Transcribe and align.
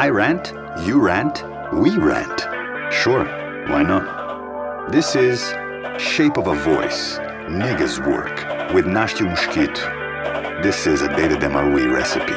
I 0.00 0.08
rant, 0.08 0.54
you 0.86 0.98
rant, 0.98 1.44
we 1.74 1.98
rant. 1.98 2.40
Sure, 2.90 3.26
why 3.68 3.82
not? 3.82 4.90
This 4.90 5.14
is 5.14 5.42
Shape 6.00 6.38
of 6.38 6.46
a 6.46 6.54
Voice, 6.54 7.18
Niggas 7.50 7.98
Work, 8.06 8.72
with 8.72 8.86
Nástio 8.86 9.28
Mosquito. 9.28 10.62
This 10.62 10.86
is 10.86 11.02
a 11.02 11.14
David 11.14 11.40
Demaroui 11.40 11.92
recipe. 11.92 12.32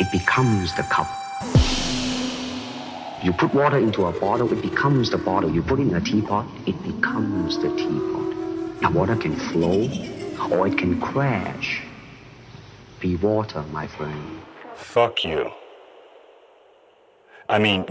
It 0.00 0.12
becomes 0.12 0.74
the 0.76 0.82
cup. 0.82 1.08
You 3.24 3.32
put 3.32 3.54
water 3.54 3.78
into 3.78 4.04
a 4.04 4.12
bottle, 4.20 4.52
it 4.52 4.60
becomes 4.60 5.08
the 5.08 5.16
bottle. 5.16 5.50
You 5.50 5.62
put 5.62 5.80
it 5.80 5.88
in 5.88 5.94
a 5.94 6.00
teapot, 6.02 6.44
it 6.66 6.76
becomes 6.82 7.56
the 7.56 7.70
teapot. 7.74 8.21
Now, 8.82 8.90
water 8.90 9.14
can 9.14 9.36
flow 9.36 9.88
or 10.50 10.66
it 10.66 10.76
can 10.76 11.00
crash. 11.00 11.82
Be 12.98 13.14
water, 13.14 13.62
my 13.70 13.86
friend. 13.86 14.40
Fuck 14.74 15.24
you. 15.24 15.52
I 17.48 17.60
mean, 17.60 17.86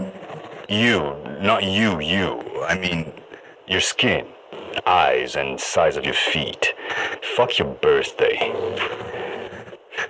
you, 0.68 1.16
not 1.40 1.64
you, 1.64 1.98
you. 2.00 2.42
I 2.68 2.78
mean, 2.78 3.10
your 3.66 3.80
skin, 3.80 4.26
eyes, 4.84 5.34
and 5.34 5.58
size 5.58 5.96
of 5.96 6.04
your 6.04 6.12
feet. 6.12 6.74
Fuck 7.36 7.58
your 7.58 7.68
birthday. 7.68 8.36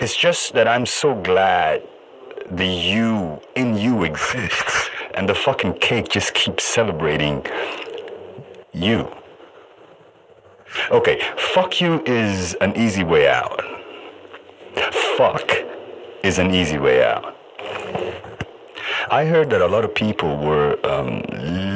It's 0.00 0.16
just 0.16 0.52
that 0.54 0.66
I'm 0.66 0.86
so 0.86 1.14
glad 1.14 1.86
the 2.50 2.66
you 2.66 3.40
in 3.54 3.76
you 3.76 4.02
exists, 4.02 4.90
and 5.14 5.28
the 5.28 5.34
fucking 5.36 5.74
cake 5.74 6.08
just 6.08 6.34
keeps 6.34 6.64
celebrating 6.64 7.46
you. 8.72 9.08
Okay, 10.90 11.20
fuck 11.36 11.80
you 11.80 12.02
is 12.04 12.54
an 12.54 12.76
easy 12.76 13.04
way 13.04 13.28
out. 13.28 13.62
Fuck 15.16 15.52
is 16.22 16.38
an 16.38 16.54
easy 16.54 16.78
way 16.78 17.04
out. 17.04 17.36
I 19.10 19.26
heard 19.26 19.50
that 19.50 19.60
a 19.60 19.66
lot 19.66 19.84
of 19.84 19.94
people 19.94 20.36
were 20.38 20.78
um, 20.86 21.22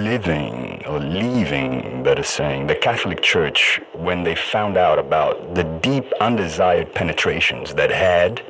living 0.04 0.82
or 0.86 0.98
leaving, 0.98 2.02
better 2.02 2.22
saying, 2.22 2.66
the 2.66 2.74
Catholic 2.74 3.20
Church 3.20 3.80
when 3.92 4.22
they 4.22 4.34
found 4.34 4.76
out 4.76 4.98
about 4.98 5.54
the 5.54 5.64
deep 5.82 6.10
undesired 6.20 6.94
penetrations 6.94 7.74
that 7.74 7.90
had, 7.90 8.42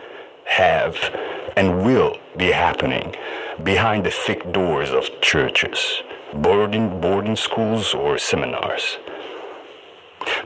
have, 0.44 0.96
and 1.56 1.84
will 1.84 2.18
be 2.36 2.52
happening 2.52 3.14
behind 3.64 4.04
the 4.06 4.10
thick 4.10 4.52
doors 4.52 4.90
of 4.90 5.20
churches, 5.20 6.02
boarding, 6.34 7.00
boarding 7.00 7.34
schools, 7.34 7.94
or 7.94 8.18
seminars. 8.18 8.98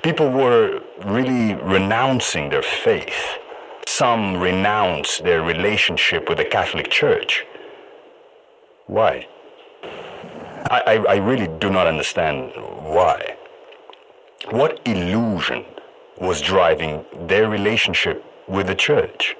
People 0.02 0.30
were 0.30 0.80
really 1.04 1.54
renouncing 1.54 2.48
their 2.48 2.62
faith. 2.62 3.38
Some 3.86 4.38
renounced 4.38 5.24
their 5.24 5.42
relationship 5.42 6.26
with 6.26 6.38
the 6.38 6.44
Catholic 6.46 6.90
Church. 6.90 7.44
Why? 8.86 9.28
I, 10.70 10.80
I, 10.86 10.94
I 10.94 11.16
really 11.16 11.48
do 11.58 11.68
not 11.68 11.86
understand 11.86 12.52
why. 12.56 13.36
What 14.48 14.80
illusion 14.86 15.66
was 16.18 16.40
driving 16.40 17.04
their 17.26 17.50
relationship 17.50 18.24
with 18.48 18.68
the 18.68 18.74
church? 18.74 19.36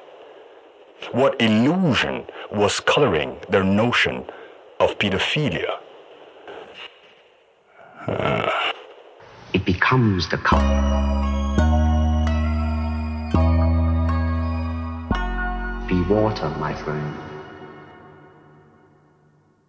What 1.12 1.40
illusion 1.40 2.26
was 2.52 2.80
coloring 2.80 3.38
their 3.48 3.64
notion 3.64 4.26
of 4.78 4.98
pedophilia? 4.98 5.79
It 9.90 9.94
becomes 9.94 10.28
the 10.28 10.36
cup. 10.36 10.60
Be 15.88 16.00
water, 16.02 16.48
my 16.60 16.72
friend. 16.74 17.29